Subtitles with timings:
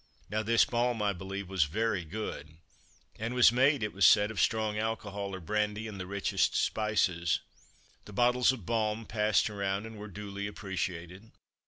[0.31, 2.57] Now this Balm, I believe, was very good,
[3.19, 7.39] and was made, it was said, of strong alcohol or brandy, and the richest spices.
[8.05, 11.29] The bottles of "Balm" passed round and were duly appreciated.